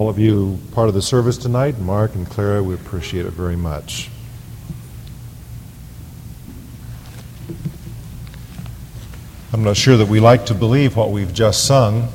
[0.00, 1.78] all of you part of the service tonight.
[1.78, 4.08] Mark and Clara, we appreciate it very much.
[9.52, 12.08] I'm not sure that we like to believe what we've just sung.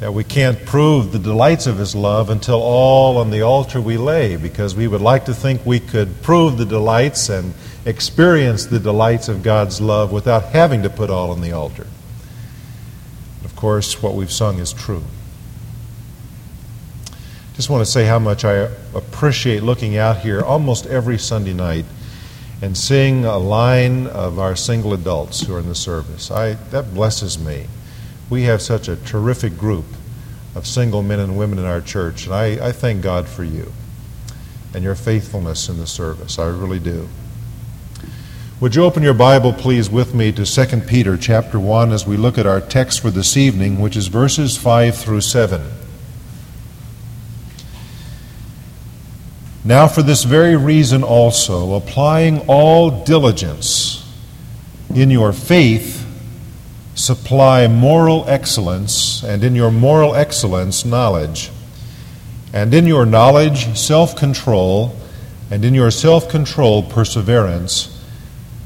[0.00, 3.96] That we can't prove the delights of His love until all on the altar we
[3.96, 7.54] lay, because we would like to think we could prove the delights and
[7.86, 11.86] experience the delights of God's love without having to put all on the altar.
[13.44, 15.04] Of course, what we've sung is true.
[17.54, 21.84] Just want to say how much I appreciate looking out here almost every Sunday night
[22.60, 26.32] and seeing a line of our single adults who are in the service.
[26.32, 27.66] I, that blesses me.
[28.28, 29.84] We have such a terrific group
[30.56, 33.72] of single men and women in our church, and I, I thank God for you
[34.74, 36.40] and your faithfulness in the service.
[36.40, 37.08] I really do.
[38.58, 42.16] Would you open your Bible, please, with me to 2 Peter chapter 1 as we
[42.16, 45.62] look at our text for this evening, which is verses 5 through 7.
[49.66, 54.04] Now, for this very reason also, applying all diligence
[54.94, 56.06] in your faith,
[56.94, 61.50] supply moral excellence, and in your moral excellence, knowledge,
[62.52, 64.94] and in your knowledge, self control,
[65.50, 68.04] and in your self control, perseverance,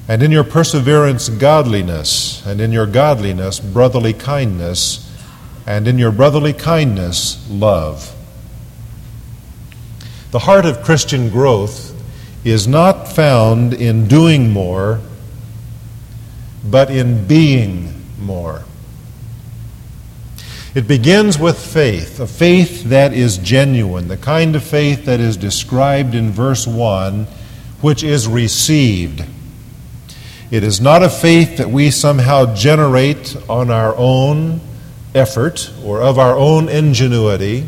[0.08, 5.08] and in your perseverance, godliness, and in your godliness, brotherly kindness,
[5.64, 8.17] and in your brotherly kindness, love.
[10.30, 11.94] The heart of Christian growth
[12.44, 15.00] is not found in doing more,
[16.62, 18.64] but in being more.
[20.74, 25.38] It begins with faith, a faith that is genuine, the kind of faith that is
[25.38, 27.26] described in verse 1,
[27.80, 29.24] which is received.
[30.50, 34.60] It is not a faith that we somehow generate on our own
[35.14, 37.66] effort or of our own ingenuity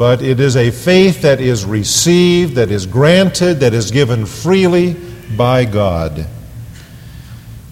[0.00, 4.96] but it is a faith that is received, that is granted, that is given freely
[5.36, 6.26] by God.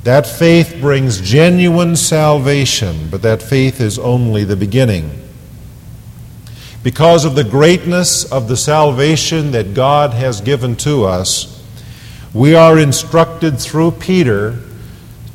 [0.04, 5.26] That faith brings genuine salvation, but that faith is only the beginning.
[6.82, 11.64] Because of the greatness of the salvation that God has given to us,
[12.34, 14.58] we are instructed through Peter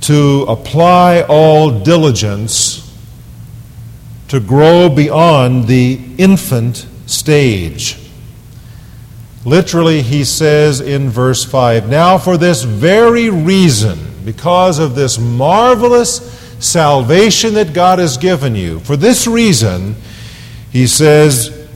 [0.02, 2.83] to apply all diligence
[4.34, 8.00] to grow beyond the infant stage.
[9.46, 16.16] Literally, he says in verse 5 Now, for this very reason, because of this marvelous
[16.58, 19.96] salvation that God has given you, for this reason,
[20.72, 21.68] he says,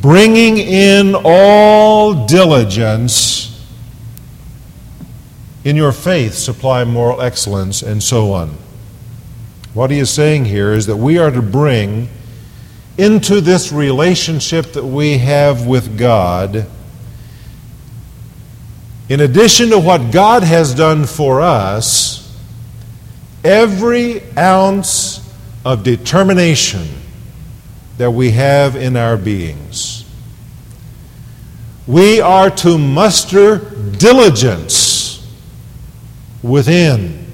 [0.00, 3.66] bringing in all diligence
[5.64, 8.56] in your faith, supply moral excellence, and so on.
[9.76, 12.08] What he is saying here is that we are to bring
[12.96, 16.66] into this relationship that we have with God,
[19.10, 22.34] in addition to what God has done for us,
[23.44, 25.20] every ounce
[25.62, 26.88] of determination
[27.98, 30.10] that we have in our beings.
[31.86, 33.58] We are to muster
[33.98, 35.22] diligence
[36.42, 37.25] within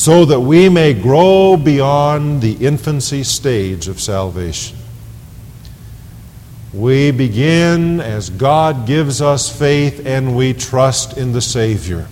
[0.00, 4.74] so that we may grow beyond the infancy stage of salvation.
[6.72, 12.08] We begin as God gives us faith and we trust in the Savior.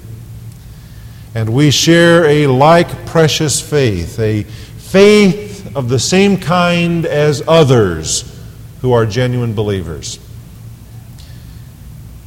[1.35, 8.39] And we share a like precious faith, a faith of the same kind as others
[8.83, 10.19] who are genuine believers.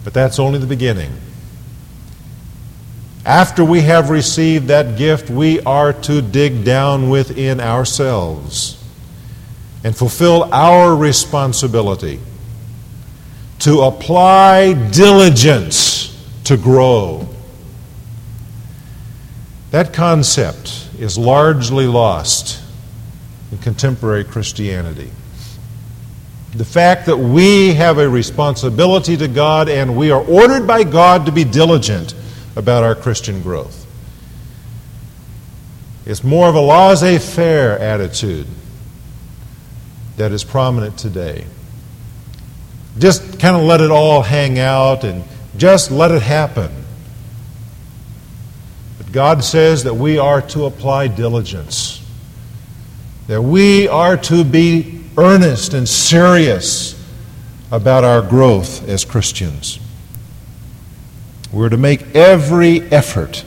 [0.04, 1.12] But that's only the beginning.
[3.26, 8.84] After we have received that gift, we are to dig down within ourselves
[9.84, 12.20] and fulfill our responsibility
[13.60, 17.28] to apply diligence to grow.
[19.70, 22.60] That concept is largely lost
[23.52, 25.12] in contemporary Christianity.
[26.56, 31.28] The fact that we have a responsibility to God and we are ordered by God
[31.28, 32.16] to be diligent
[32.56, 33.86] about our Christian growth.
[36.06, 38.48] It's more of a laissez faire attitude
[40.18, 41.46] that is prominent today.
[42.98, 45.24] Just kind of let it all hang out and
[45.58, 46.72] just let it happen.
[48.98, 52.04] But God says that we are to apply diligence,
[53.28, 56.98] that we are to be earnest and serious
[57.72, 59.81] about our growth as Christians.
[61.52, 63.44] We're to make every effort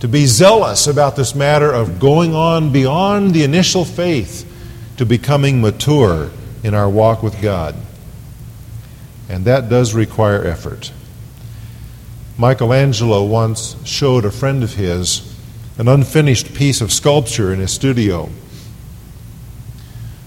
[0.00, 4.44] to be zealous about this matter of going on beyond the initial faith
[4.98, 6.30] to becoming mature
[6.62, 7.74] in our walk with God.
[9.28, 10.92] And that does require effort.
[12.38, 15.34] Michelangelo once showed a friend of his
[15.78, 18.30] an unfinished piece of sculpture in his studio.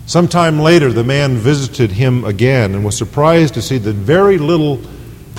[0.06, 4.80] Sometime later, the man visited him again and was surprised to see that very little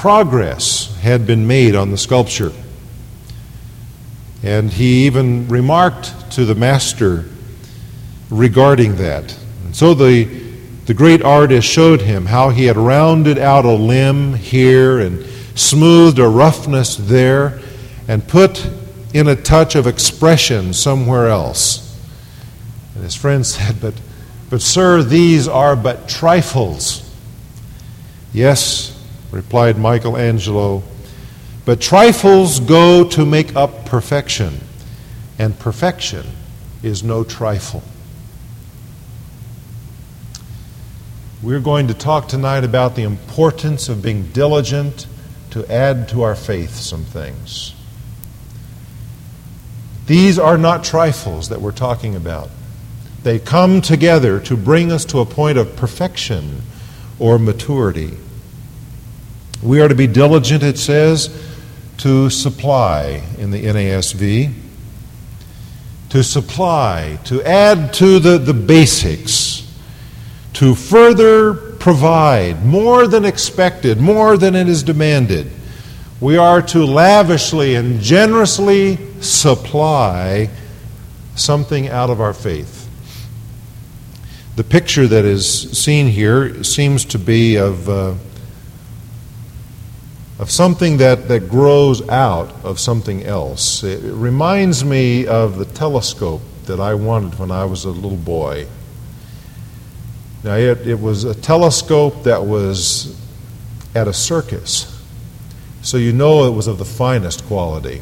[0.01, 2.51] progress had been made on the sculpture.
[4.43, 7.27] And he even remarked to the master
[8.31, 9.39] regarding that.
[9.67, 10.25] And so the,
[10.87, 15.23] the great artist showed him how he had rounded out a limb here and
[15.55, 17.61] smoothed a roughness there
[18.09, 18.71] and put
[19.13, 22.01] in a touch of expression somewhere else.
[22.95, 24.01] And his friend said, But,
[24.49, 27.07] but sir, these are but trifles.
[28.33, 28.97] Yes,
[29.31, 30.83] replied Michelangelo,
[31.65, 34.61] but trifles go to make up perfection,
[35.39, 36.27] and perfection
[36.83, 37.83] is no trifle.
[41.43, 45.07] We're going to talk tonight about the importance of being diligent
[45.51, 47.75] to add to our faith some things.
[50.07, 52.51] These are not trifles that we're talking about.
[53.23, 56.63] They come together to bring us to a point of perfection
[57.19, 58.17] or maturity.
[59.63, 61.29] We are to be diligent, it says,
[61.99, 64.53] to supply in the NASV.
[66.11, 69.61] To supply, to add to the, the basics
[70.61, 75.51] to further provide more than expected, more than it is demanded.
[76.21, 80.51] We are to lavishly and generously supply
[81.35, 82.89] something out of our faith.
[84.57, 88.15] The picture that is seen here seems to be of, uh,
[90.41, 93.85] of something that, that grows out of something else.
[93.85, 98.67] It reminds me of the telescope that I wanted when I was a little boy.
[100.43, 103.21] Now, it, it was a telescope that was
[103.95, 104.99] at a circus,
[105.83, 108.01] so you know it was of the finest quality.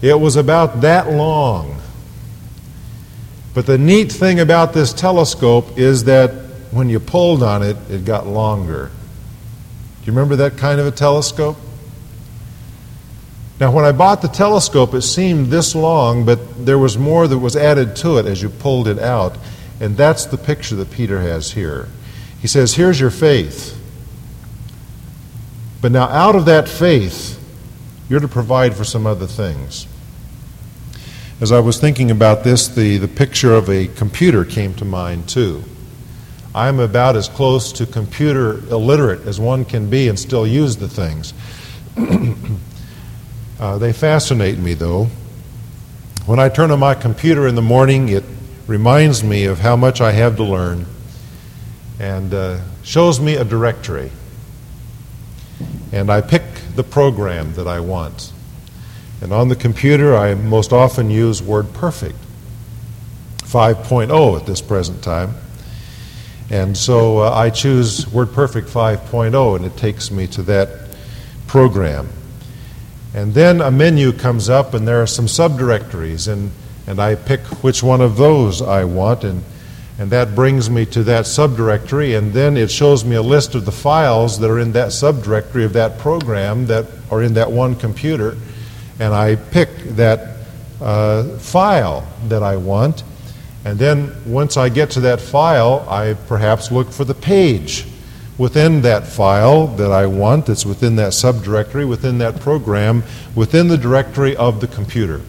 [0.00, 1.78] It was about that long.
[3.52, 6.30] But the neat thing about this telescope is that
[6.70, 8.90] when you pulled on it, it got longer.
[10.02, 11.56] Do you remember that kind of a telescope?
[13.60, 17.38] Now, when I bought the telescope, it seemed this long, but there was more that
[17.38, 19.38] was added to it as you pulled it out.
[19.78, 21.86] And that's the picture that Peter has here.
[22.40, 23.78] He says, Here's your faith.
[25.80, 27.38] But now, out of that faith,
[28.08, 29.86] you're to provide for some other things.
[31.40, 35.28] As I was thinking about this, the, the picture of a computer came to mind
[35.28, 35.62] too.
[36.54, 40.88] I'm about as close to computer illiterate as one can be and still use the
[40.88, 41.32] things.
[43.60, 45.08] uh, they fascinate me, though.
[46.26, 48.24] When I turn on my computer in the morning, it
[48.66, 50.86] reminds me of how much I have to learn
[51.98, 54.10] and uh, shows me a directory.
[55.90, 56.42] And I pick
[56.74, 58.32] the program that I want.
[59.20, 62.14] And on the computer, I most often use WordPerfect
[63.44, 65.34] 5.0 at this present time.
[66.52, 70.96] And so uh, I choose WordPerfect 5.0, and it takes me to that
[71.48, 72.08] program.
[73.14, 76.32] And then a menu comes up, and there are some subdirectories.
[76.32, 76.52] And
[76.86, 79.42] and I pick which one of those I want, and,
[79.98, 83.64] and that brings me to that subdirectory, and then it shows me a list of
[83.64, 87.76] the files that are in that subdirectory of that program that are in that one
[87.76, 88.36] computer,
[88.98, 90.38] and I pick that
[90.80, 93.04] uh, file that I want,
[93.64, 97.86] and then once I get to that file, I perhaps look for the page
[98.38, 103.04] within that file that I want, that's within that subdirectory, within that program,
[103.34, 105.20] within the directory of the computer.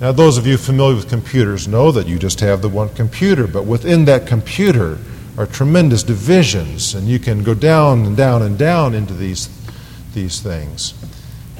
[0.00, 3.46] Now, those of you familiar with computers know that you just have the one computer,
[3.46, 4.98] but within that computer
[5.38, 9.48] are tremendous divisions, and you can go down and down and down into these,
[10.12, 10.94] these things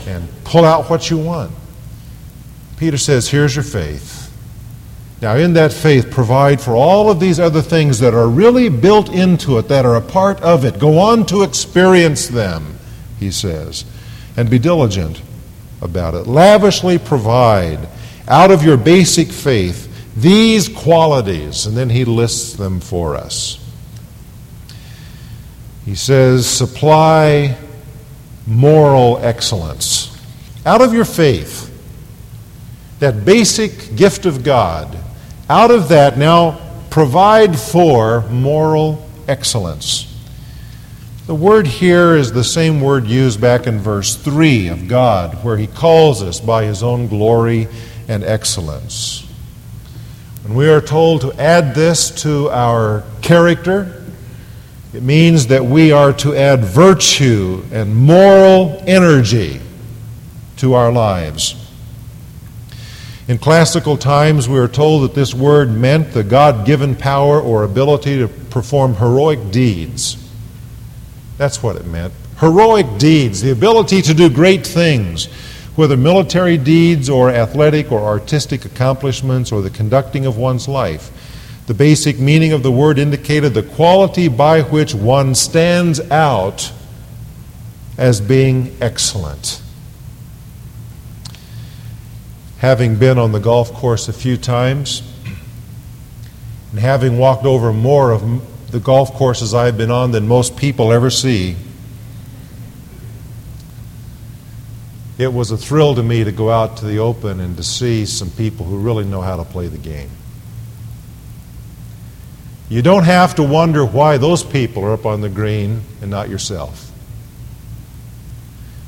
[0.06, 1.52] and pull out what you want.
[2.76, 4.23] Peter says, Here's your faith.
[5.24, 9.08] Now, in that faith, provide for all of these other things that are really built
[9.08, 10.78] into it, that are a part of it.
[10.78, 12.78] Go on to experience them,
[13.18, 13.86] he says,
[14.36, 15.22] and be diligent
[15.80, 16.26] about it.
[16.26, 17.88] Lavishly provide
[18.28, 23.58] out of your basic faith these qualities, and then he lists them for us.
[25.86, 27.56] He says, supply
[28.46, 30.14] moral excellence.
[30.66, 31.70] Out of your faith,
[32.98, 34.98] that basic gift of God,
[35.48, 36.60] out of that now
[36.90, 40.10] provide for moral excellence.
[41.26, 45.56] The word here is the same word used back in verse 3 of God, where
[45.56, 47.68] He calls us by His own glory
[48.08, 49.26] and excellence.
[50.42, 54.04] When we are told to add this to our character,
[54.92, 59.60] it means that we are to add virtue and moral energy
[60.58, 61.63] to our lives.
[63.26, 67.64] In classical times, we are told that this word meant the God given power or
[67.64, 70.18] ability to perform heroic deeds.
[71.38, 72.12] That's what it meant.
[72.38, 75.26] Heroic deeds, the ability to do great things,
[75.74, 81.10] whether military deeds or athletic or artistic accomplishments or the conducting of one's life.
[81.66, 86.70] The basic meaning of the word indicated the quality by which one stands out
[87.96, 89.62] as being excellent.
[92.64, 95.02] Having been on the golf course a few times,
[96.70, 100.90] and having walked over more of the golf courses I've been on than most people
[100.90, 101.56] ever see,
[105.18, 108.06] it was a thrill to me to go out to the open and to see
[108.06, 110.08] some people who really know how to play the game.
[112.70, 116.30] You don't have to wonder why those people are up on the green and not
[116.30, 116.90] yourself.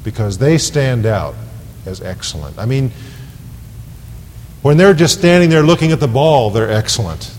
[0.02, 1.34] Because they stand out
[1.84, 2.58] as excellent.
[2.58, 2.90] I mean,
[4.66, 7.32] when they're just standing there looking at the ball, they're excellent.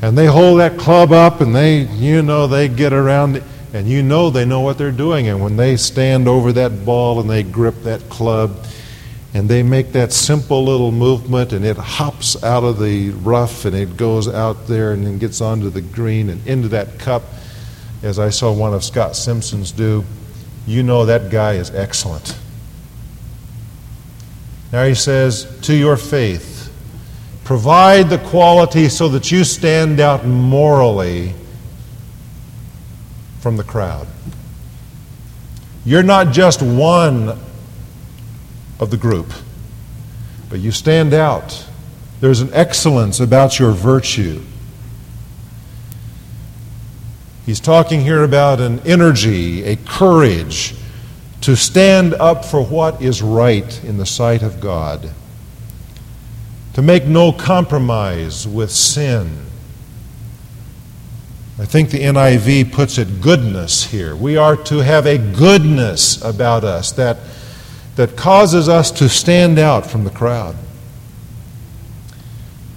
[0.00, 3.42] and they hold that club up and they, you know, they get around
[3.72, 5.26] and you know they know what they're doing.
[5.26, 8.64] And when they stand over that ball and they grip that club
[9.34, 13.74] and they make that simple little movement and it hops out of the rough and
[13.74, 17.24] it goes out there and then gets onto the green and into that cup,
[18.04, 20.04] as I saw one of Scott Simpson's do,
[20.68, 22.38] you know that guy is excellent.
[24.72, 26.56] Now he says, to your faith
[27.46, 31.32] Provide the quality so that you stand out morally
[33.38, 34.08] from the crowd.
[35.84, 37.38] You're not just one
[38.80, 39.32] of the group,
[40.50, 41.64] but you stand out.
[42.18, 44.42] There's an excellence about your virtue.
[47.44, 50.74] He's talking here about an energy, a courage
[51.46, 55.08] to stand up for what is right in the sight of God
[56.74, 59.46] to make no compromise with sin.
[61.56, 64.16] I think the NIV puts it goodness here.
[64.16, 67.18] We are to have a goodness about us that,
[67.94, 70.56] that causes us to stand out from the crowd.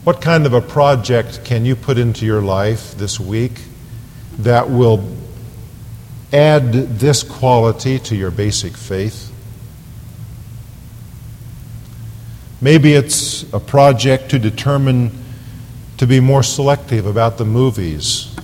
[0.03, 3.61] What kind of a project can you put into your life this week
[4.38, 5.03] that will
[6.31, 9.31] add this quality to your basic faith?
[12.62, 15.12] Maybe it's a project to determine
[15.98, 18.36] to be more selective about the movies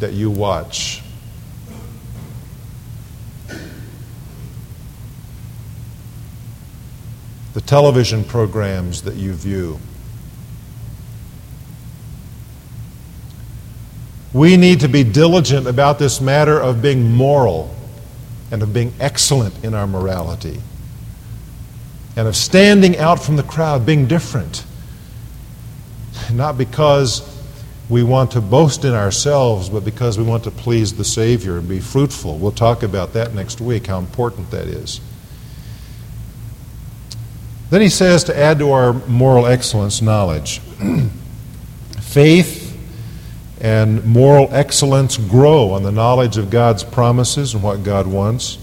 [0.00, 1.02] that you watch.
[7.54, 9.78] The television programs that you view.
[14.34, 17.72] We need to be diligent about this matter of being moral
[18.50, 20.60] and of being excellent in our morality
[22.16, 24.64] and of standing out from the crowd, being different.
[26.32, 27.30] Not because
[27.88, 31.68] we want to boast in ourselves, but because we want to please the Savior and
[31.68, 32.38] be fruitful.
[32.38, 35.00] We'll talk about that next week, how important that is.
[37.70, 40.60] Then he says to add to our moral excellence knowledge.
[42.00, 42.63] Faith
[43.64, 48.58] and moral excellence grow on the knowledge of God's promises and what God wants.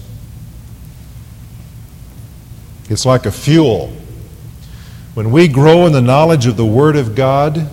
[2.88, 3.92] It's like a fuel.
[5.14, 7.68] When we grow in the knowledge of the Word of God,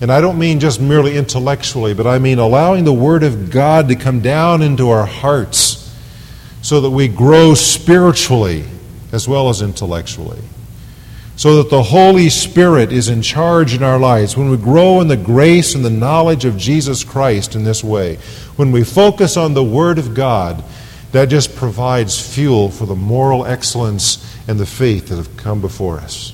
[0.00, 3.88] and I don't mean just merely intellectually, but I mean allowing the Word of God
[3.88, 5.94] to come down into our hearts
[6.62, 8.64] so that we grow spiritually
[9.12, 10.40] as well as intellectually.
[11.36, 14.36] So that the Holy Spirit is in charge in our lives.
[14.36, 18.16] When we grow in the grace and the knowledge of Jesus Christ in this way,
[18.56, 20.62] when we focus on the Word of God,
[21.12, 25.98] that just provides fuel for the moral excellence and the faith that have come before
[25.98, 26.32] us.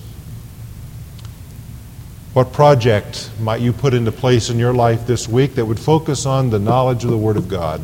[2.33, 6.27] What project might you put into place in your life this week that would focus
[6.27, 7.81] on the knowledge of the Word of God?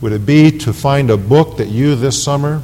[0.00, 2.62] Would it be to find a book that you this summer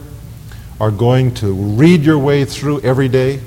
[0.80, 3.40] are going to read your way through every day?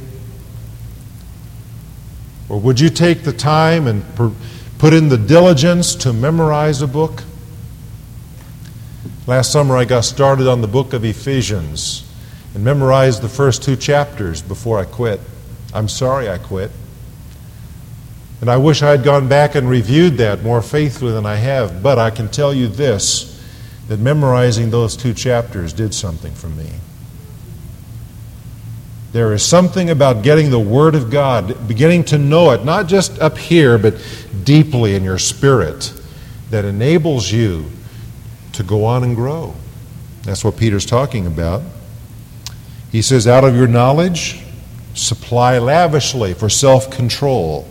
[2.50, 4.04] Or would you take the time and
[4.78, 7.24] put in the diligence to memorize a book?
[9.26, 12.06] Last summer, I got started on the book of Ephesians
[12.54, 15.22] and memorized the first two chapters before I quit.
[15.74, 16.72] I'm sorry I quit.
[18.42, 21.82] And I wish I had gone back and reviewed that more faithfully than I have,
[21.82, 23.30] but I can tell you this
[23.88, 26.72] that memorizing those two chapters did something for me.
[29.12, 33.20] There is something about getting the Word of God, beginning to know it, not just
[33.20, 33.96] up here, but
[34.44, 35.94] deeply in your spirit,
[36.50, 37.66] that enables you
[38.54, 39.54] to go on and grow.
[40.24, 41.62] That's what Peter's talking about.
[42.92, 44.42] He says, out of your knowledge,
[44.94, 47.68] supply lavishly for self control.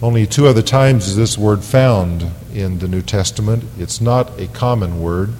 [0.00, 3.62] Only two other times is this word found in the New Testament.
[3.78, 5.32] It's not a common word.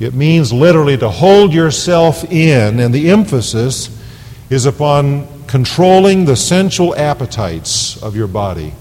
[0.00, 3.96] It means literally to hold yourself in, and the emphasis
[4.48, 8.74] is upon controlling the sensual appetites of your body.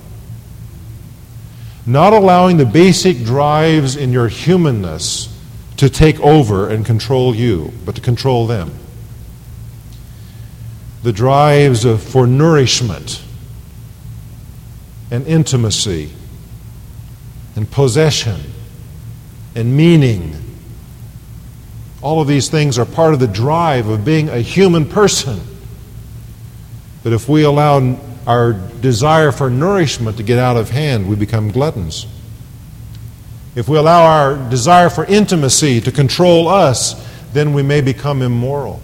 [1.86, 5.34] Not allowing the basic drives in your humanness
[5.78, 8.74] to take over and control you, but to control them.
[11.04, 13.24] The drives for nourishment
[15.10, 16.12] and intimacy
[17.56, 18.42] and possession
[19.56, 20.47] and meaning
[22.08, 25.42] all of these things are part of the drive of being a human person.
[27.04, 31.52] But if we allow our desire for nourishment to get out of hand, we become
[31.52, 32.08] gluttons.
[33.56, 36.96] If we allow our desire for intimacy to control us,
[37.34, 38.80] then we may become immoral.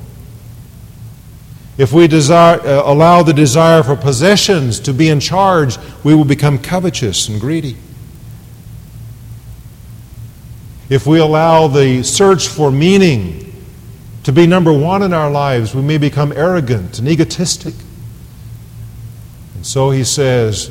[1.78, 6.26] If we desire, uh, allow the desire for possessions to be in charge, we will
[6.26, 7.78] become covetous and greedy.
[10.94, 13.52] If we allow the search for meaning
[14.26, 17.74] to be number one in our lives, we may become arrogant and egotistic.
[19.56, 20.70] And so he says,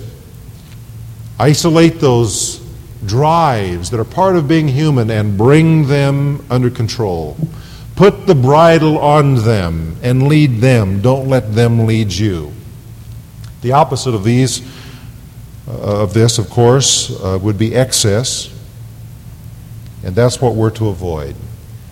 [1.40, 2.64] isolate those
[3.04, 7.36] drives that are part of being human and bring them under control.
[7.96, 11.00] Put the bridle on them and lead them.
[11.00, 12.52] Don't let them lead you.
[13.62, 14.62] The opposite of these,
[15.66, 18.51] uh, of this, of course, uh, would be excess.
[20.04, 21.36] And that's what we're to avoid.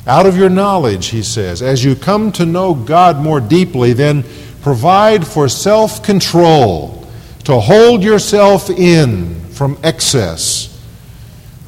[0.07, 4.25] Out of your knowledge, he says, as you come to know God more deeply, then
[4.63, 7.07] provide for self control,
[7.45, 10.67] to hold yourself in from excess.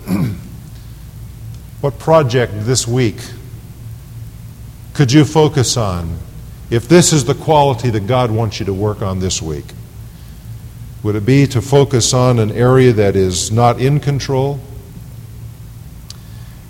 [1.81, 3.17] what project this week
[4.95, 6.19] could you focus on
[6.71, 9.67] if this is the quality that God wants you to work on this week?
[11.03, 14.61] Would it be to focus on an area that is not in control?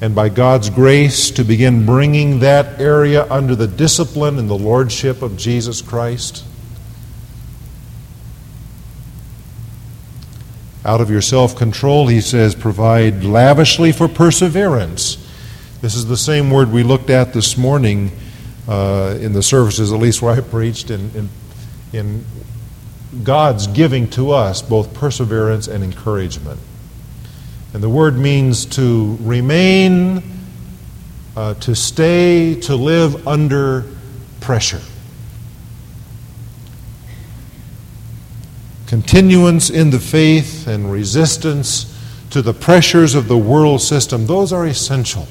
[0.03, 5.23] And by God's grace to begin bringing that area under the discipline and the lordship
[5.23, 6.45] of Jesus Christ?
[10.85, 15.25] Out of your self control, he says, provide lavishly for perseverance.
[15.83, 18.11] This is the same word we looked at this morning
[18.67, 21.29] uh, in the services, at least where I preached, in, in,
[21.93, 22.25] in
[23.23, 26.59] God's giving to us both perseverance and encouragement.
[27.75, 30.23] And the word means to remain,
[31.37, 33.87] uh, to stay, to live under
[34.41, 34.81] pressure.
[38.87, 44.67] Continuance in the faith and resistance to the pressures of the world system, those are
[44.67, 45.27] essential.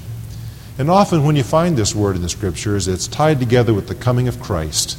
[0.79, 3.93] And often, when you find this word in the scriptures, it's tied together with the
[3.93, 4.97] coming of Christ.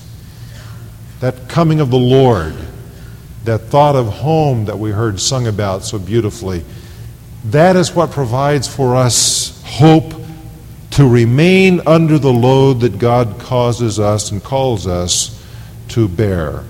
[1.19, 2.55] That coming of the Lord,
[3.45, 6.65] that thought of home that we heard sung about so beautifully
[7.45, 10.15] that is what provides for us hope
[10.93, 15.43] to remain under the load that God causes us and calls us
[15.89, 16.65] to bear.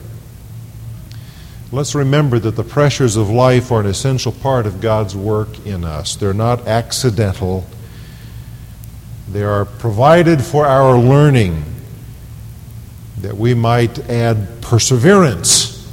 [1.72, 5.84] Let's remember that the pressures of life are an essential part of God's work in
[5.84, 6.16] us.
[6.16, 7.66] They're not accidental,
[9.28, 11.64] they are provided for our learning
[13.18, 15.90] that we might add perseverance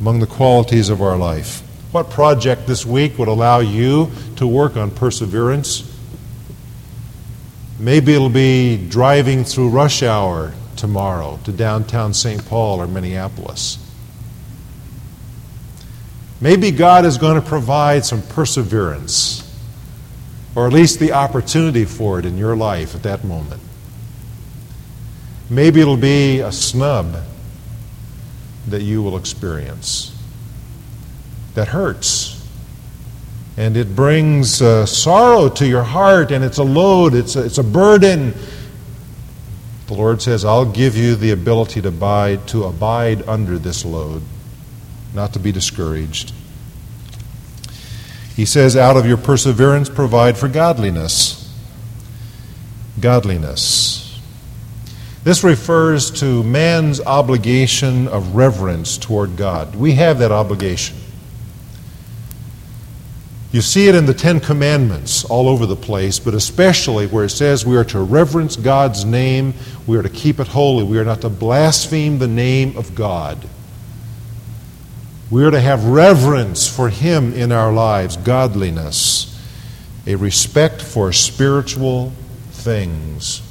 [0.00, 1.62] among the qualities of our life.
[1.92, 5.82] What project this week would allow you to work on perseverance?
[7.80, 12.46] Maybe it'll be driving through rush hour tomorrow to downtown St.
[12.46, 13.78] Paul or Minneapolis.
[16.40, 19.42] Maybe God is going to provide some perseverance,
[20.54, 23.60] or at least the opportunity for it in your life at that moment.
[25.50, 27.16] Maybe it'll be a snub
[28.68, 30.16] that you will experience
[31.54, 32.36] that hurts.
[33.56, 37.58] And it brings uh, sorrow to your heart, and it's a load, it's a, it's
[37.58, 38.34] a burden.
[39.86, 44.22] The Lord says, I'll give you the ability to abide, to abide under this load,
[45.14, 46.32] not to be discouraged.
[48.36, 51.52] He says, Out of your perseverance, provide for godliness.
[53.00, 54.18] Godliness.
[55.22, 59.76] This refers to man's obligation of reverence toward God.
[59.76, 60.96] We have that obligation.
[63.52, 67.30] You see it in the Ten Commandments all over the place, but especially where it
[67.30, 69.54] says we are to reverence God's name,
[69.88, 73.48] we are to keep it holy, we are not to blaspheme the name of God.
[75.32, 79.26] We are to have reverence for Him in our lives, godliness,
[80.06, 82.12] a respect for spiritual
[82.52, 83.42] things.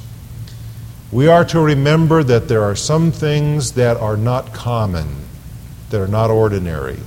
[1.12, 5.24] We are to remember that there are some things that are not common,
[5.90, 6.98] that are not ordinary.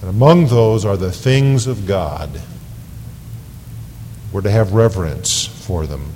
[0.00, 2.40] And among those are the things of God.
[4.32, 6.12] We're to have reverence for them.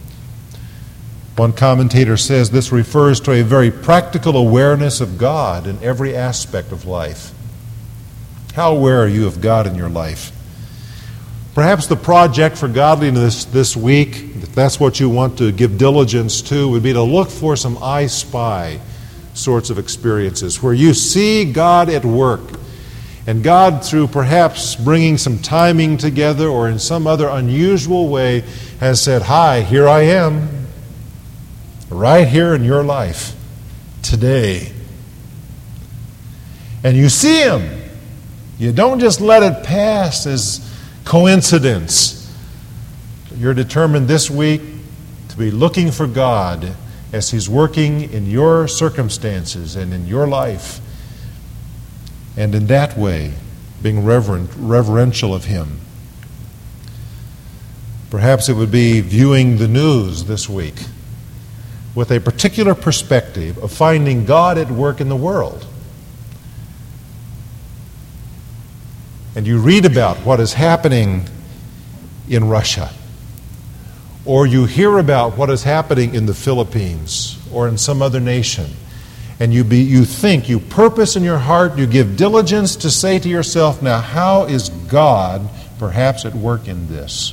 [1.37, 6.73] One commentator says this refers to a very practical awareness of God in every aspect
[6.73, 7.33] of life.
[8.55, 10.31] How aware are you of God in your life?
[11.55, 16.43] Perhaps the project for godliness this week, if that's what you want to give diligence
[16.43, 18.79] to, would be to look for some I spy
[19.35, 22.41] sorts of experiences where you see God at work
[23.27, 28.41] and God, through perhaps bringing some timing together or in some other unusual way,
[28.81, 30.67] has said, Hi, here I am,
[31.89, 33.37] right here in your life
[34.03, 34.73] today.
[36.83, 37.81] And you see Him.
[38.59, 40.69] You don't just let it pass as
[41.05, 42.19] coincidence.
[43.37, 44.63] You're determined this week
[45.29, 46.75] to be looking for God
[47.13, 50.81] as He's working in your circumstances and in your life
[52.37, 53.33] and in that way
[53.83, 55.81] being reverent, reverential of Him.
[58.11, 60.85] Perhaps it would be viewing the news this week
[61.95, 65.67] with a particular perspective of finding God at work in the world.
[69.35, 71.25] And you read about what is happening
[72.29, 72.91] in Russia,
[74.25, 78.77] or you hear about what is happening in the Philippines or in some other nation
[79.43, 83.19] and you, be, you think, you purpose in your heart, you give diligence to say
[83.19, 85.49] to yourself, now, how is God
[85.81, 87.33] perhaps at work in this?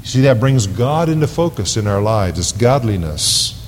[0.00, 2.38] You see, that brings God into focus in our lives.
[2.38, 3.62] It's godliness.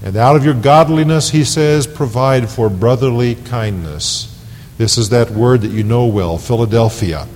[0.00, 4.46] And out of your godliness, he says, provide for brotherly kindness.
[4.76, 7.26] This is that word that you know well, Philadelphia.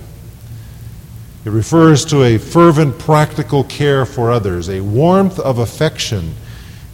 [1.43, 6.35] It refers to a fervent, practical care for others, a warmth of affection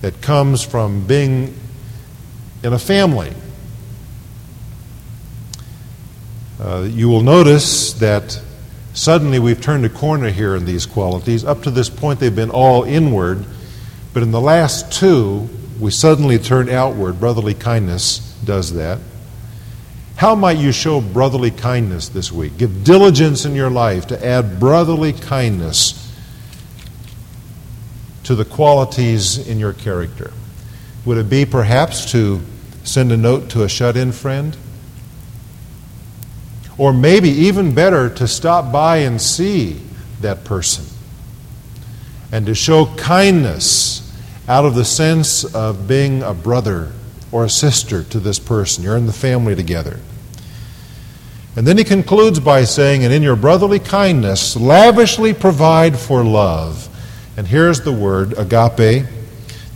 [0.02, 1.56] that comes from being
[2.64, 3.34] in a family.
[6.60, 8.42] Uh, you will notice that
[8.94, 11.46] suddenly we've turned a corner here in these qualities.
[11.46, 13.46] Up to this point, they've been all inward,
[14.14, 17.20] but in the last two, we suddenly turn outward.
[17.20, 19.00] Brotherly kindness does that.
[20.18, 22.58] How might you show brotherly kindness this week?
[22.58, 25.99] Give diligence in your life to add brotherly kindness
[28.30, 30.32] to the qualities in your character?
[31.04, 32.39] Would it be perhaps to
[32.84, 34.56] send a note to a shut in friend?
[36.78, 39.82] Or maybe even better, to stop by and see
[40.22, 40.86] that person
[42.32, 44.15] and to show kindness
[44.48, 46.92] out of the sense of being a brother
[47.32, 48.84] or a sister to this person.
[48.84, 50.00] You're in the family together.
[51.56, 56.88] And then he concludes by saying, And in your brotherly kindness, lavishly provide for love
[57.39, 59.06] and here's the word agape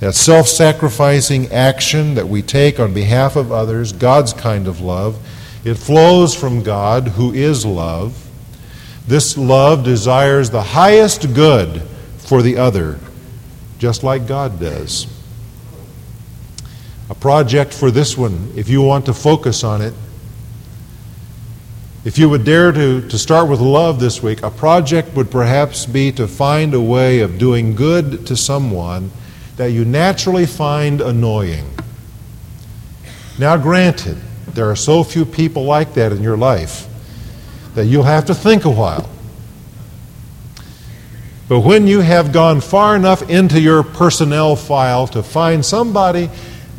[0.01, 5.17] that self sacrificing action that we take on behalf of others, God's kind of love.
[5.63, 8.27] It flows from God, who is love.
[9.07, 11.81] This love desires the highest good
[12.17, 12.99] for the other,
[13.79, 15.07] just like God does.
[17.09, 19.93] A project for this one, if you want to focus on it,
[22.05, 25.85] if you would dare to, to start with love this week, a project would perhaps
[25.85, 29.09] be to find a way of doing good to someone
[29.55, 31.69] that you naturally find annoying.
[33.39, 36.87] Now, granted, there are so few people like that in your life
[37.73, 39.09] that you'll have to think a while.
[41.47, 46.29] But when you have gone far enough into your personnel file to find somebody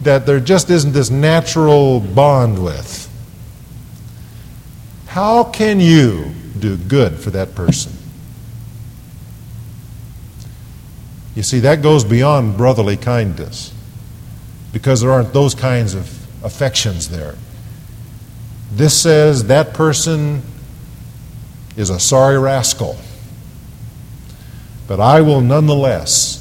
[0.02, 3.03] that there just isn't this natural bond with,
[5.14, 6.24] how can you
[6.58, 7.92] do good for that person?
[11.36, 13.72] You see, that goes beyond brotherly kindness
[14.72, 16.10] because there aren't those kinds of
[16.44, 17.36] affections there.
[18.72, 20.42] This says that person
[21.76, 22.96] is a sorry rascal.
[24.88, 26.40] But I will nonetheless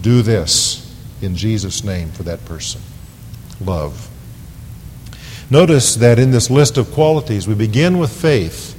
[0.00, 2.82] do this in Jesus' name for that person.
[3.60, 4.11] Love.
[5.52, 8.74] Notice that in this list of qualities, we begin with faith.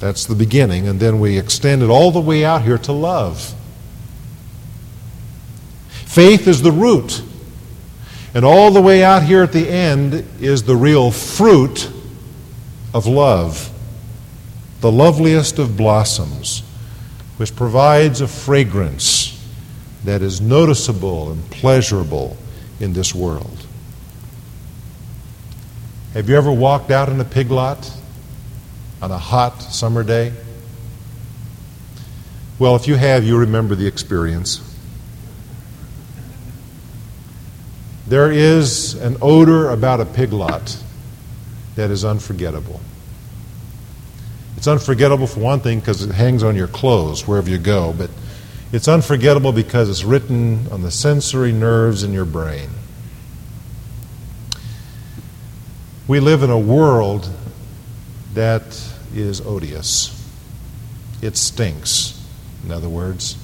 [0.00, 3.54] That's the beginning, and then we extend it all the way out here to love.
[5.88, 7.22] Faith is the root.
[8.34, 11.92] And all the way out here at the end is the real fruit
[12.92, 13.70] of love,
[14.80, 16.64] the loveliest of blossoms,
[17.36, 19.48] which provides a fragrance
[20.02, 22.36] that is noticeable and pleasurable
[22.80, 23.65] in this world.
[26.16, 27.92] Have you ever walked out in a pig lot
[29.02, 30.32] on a hot summer day?
[32.58, 34.62] Well, if you have, you remember the experience.
[38.06, 40.82] There is an odor about a pig lot
[41.74, 42.80] that is unforgettable.
[44.56, 48.08] It's unforgettable for one thing because it hangs on your clothes wherever you go, but
[48.72, 52.70] it's unforgettable because it's written on the sensory nerves in your brain.
[56.08, 57.28] We live in a world
[58.34, 58.62] that
[59.12, 60.12] is odious.
[61.20, 62.24] It stinks,
[62.64, 63.36] in other words.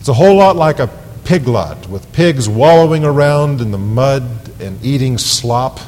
[0.00, 0.90] It's a whole lot like a
[1.24, 4.24] pig lot with pigs wallowing around in the mud
[4.60, 5.78] and eating slop.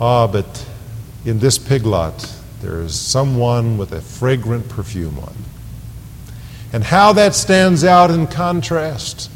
[0.00, 0.66] Ah, but
[1.26, 5.34] in this pig lot, there is someone with a fragrant perfume on.
[6.72, 9.30] And how that stands out in contrast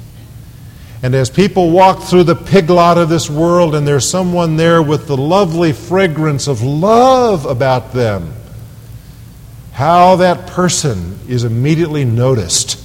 [1.02, 4.82] and as people walk through the pig lot of this world, and there's someone there
[4.82, 8.32] with the lovely fragrance of love about them,
[9.72, 12.84] how that person is immediately noticed.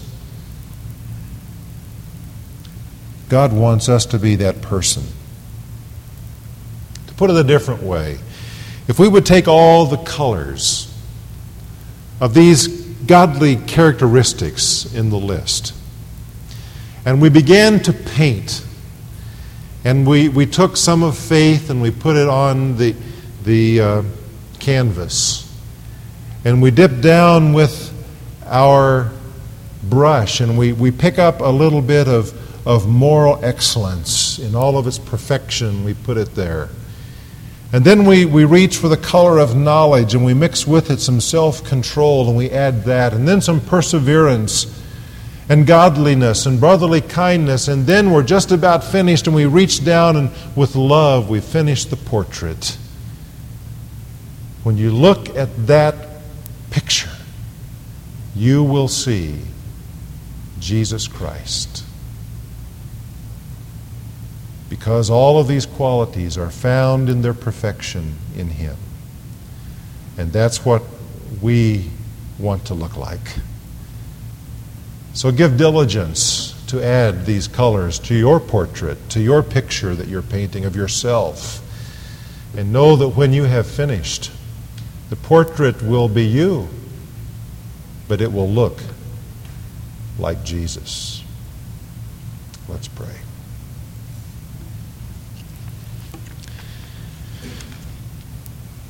[3.29, 5.03] God wants us to be that person.
[7.07, 8.19] To put it a different way,
[8.87, 10.93] if we would take all the colors
[12.21, 15.73] of these godly characteristics in the list,
[17.05, 18.65] and we began to paint.
[19.85, 22.95] And we, we took some of faith and we put it on the,
[23.43, 24.03] the uh,
[24.59, 25.43] canvas.
[26.45, 27.91] And we dip down with
[28.45, 29.11] our
[29.83, 32.33] brush and we, we pick up a little bit of,
[32.65, 35.83] of moral excellence in all of its perfection.
[35.83, 36.69] We put it there.
[37.73, 40.99] And then we, we reach for the color of knowledge and we mix with it
[41.01, 43.13] some self control and we add that.
[43.13, 44.82] And then some perseverance
[45.49, 50.15] and godliness and brotherly kindness, and then we're just about finished and we reach down
[50.15, 52.77] and with love we finish the portrait.
[54.63, 55.95] When you look at that
[56.71, 57.11] picture,
[58.35, 59.41] you will see
[60.59, 61.83] Jesus Christ.
[64.69, 68.77] Because all of these qualities are found in their perfection in Him.
[70.17, 70.81] And that's what
[71.41, 71.89] we
[72.39, 73.37] want to look like.
[75.13, 80.23] So give diligence to add these colors to your portrait, to your picture that you're
[80.23, 81.59] painting of yourself.
[82.57, 84.31] And know that when you have finished,
[85.09, 86.67] the portrait will be you,
[88.07, 88.81] but it will look
[90.17, 91.23] like Jesus.
[92.67, 93.15] Let's pray.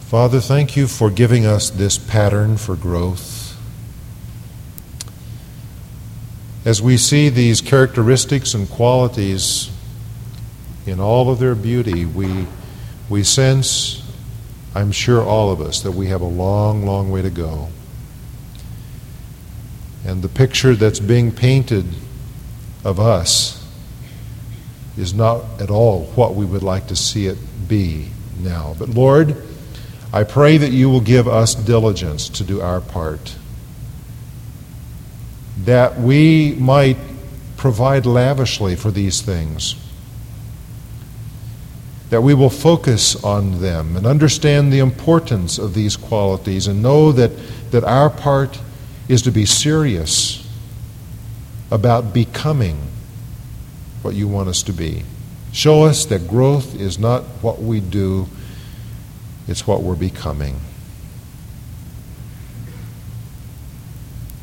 [0.08, 3.33] Father, thank you for giving us this pattern for growth.
[6.66, 9.70] As we see these characteristics and qualities
[10.86, 12.48] in all of their beauty, we,
[13.10, 14.02] we sense,
[14.74, 17.68] I'm sure all of us, that we have a long, long way to go.
[20.06, 21.86] And the picture that's being painted
[22.86, 23.60] of us
[24.98, 28.76] is not at all what we would like to see it be now.
[28.80, 29.36] But Lord,
[30.14, 33.36] I pray that you will give us diligence to do our part
[35.60, 36.98] that we might
[37.58, 39.76] provide lavishly for these things.
[42.10, 47.12] That we will focus on them and understand the importance of these qualities and know
[47.12, 47.32] that,
[47.72, 48.60] that our part
[49.08, 50.48] is to be serious
[51.72, 52.78] about becoming
[54.02, 55.04] what you want us to be.
[55.52, 58.28] Show us that growth is not what we do,
[59.48, 60.60] it's what we're becoming.